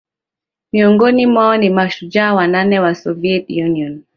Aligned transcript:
Miongoni 0.73 1.25
mwao 1.25 1.57
ni 1.57 1.69
mashujaa 1.69 2.33
wanane 2.33 2.79
wa 2.79 2.95
Soviet 2.95 3.49
Union 3.49 4.03